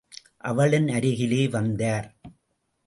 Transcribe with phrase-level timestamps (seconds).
[0.43, 2.07] அவளின் அருகிலே வந்தார்.